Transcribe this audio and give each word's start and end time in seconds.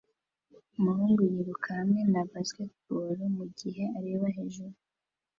Umuhungu 0.77 1.19
yiruka 1.31 1.69
hamwe 1.79 2.01
na 2.11 2.21
basketball 2.31 3.17
mugihe 3.35 3.83
areba 3.97 4.25
hejuru 4.37 4.75